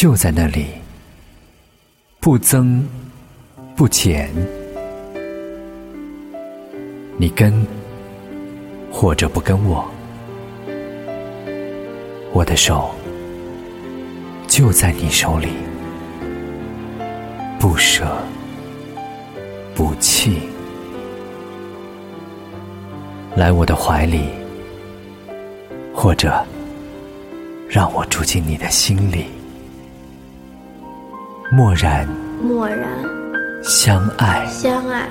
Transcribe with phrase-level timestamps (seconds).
[0.00, 0.64] 就在那里，
[2.20, 2.88] 不增
[3.76, 4.30] 不减。
[7.18, 7.52] 你跟
[8.90, 9.86] 或者不跟我，
[12.32, 12.94] 我的手
[14.48, 15.48] 就在你手里，
[17.58, 18.06] 不舍
[19.74, 20.38] 不弃。
[23.36, 24.30] 来我的怀里，
[25.94, 26.42] 或者
[27.68, 29.26] 让我住进你的心里，
[31.52, 32.06] 默然
[32.40, 32.86] 默然
[33.60, 35.08] 相爱，相爱。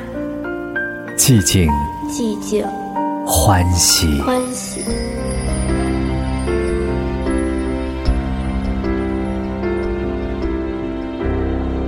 [1.18, 1.70] 寂静。
[2.10, 2.66] 寂静。
[3.26, 4.22] 欢喜。
[4.22, 4.82] 欢喜。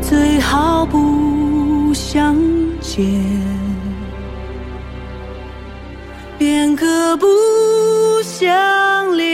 [0.02, 2.36] 最好不相
[2.82, 3.06] 见，
[6.38, 7.26] 便可不
[8.22, 9.26] 相恋；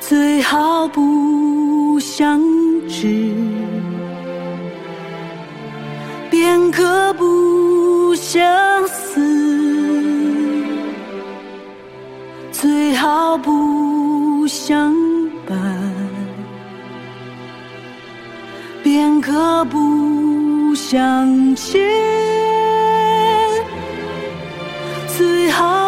[0.00, 1.21] 最好不
[2.02, 2.42] 相
[2.88, 3.32] 知，
[6.28, 9.20] 便可不相思；
[12.50, 14.92] 最好不相
[15.46, 15.56] 伴。
[18.82, 21.80] 便可不相欠，
[25.16, 25.81] 最好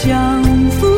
[0.00, 0.44] 相
[0.78, 0.97] 逢。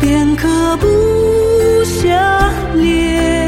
[0.00, 0.86] 便可不
[1.84, 2.08] 相
[2.76, 3.47] 恋；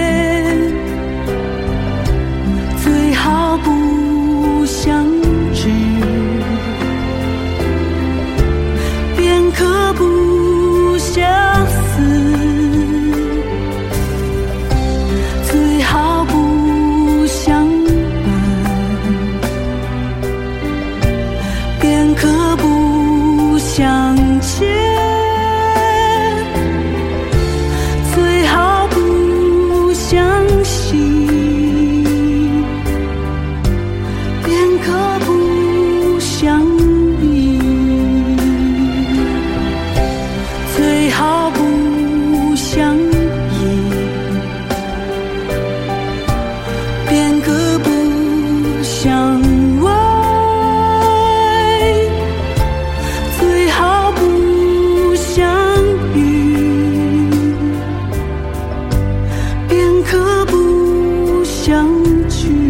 [62.02, 62.69] 不去